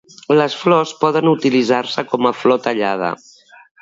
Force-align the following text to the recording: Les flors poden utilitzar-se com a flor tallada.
Les 0.37 0.53
flors 0.61 0.93
poden 1.03 1.29
utilitzar-se 1.33 2.05
com 2.15 2.29
a 2.31 2.33
flor 2.39 2.63
tallada. 2.65 3.13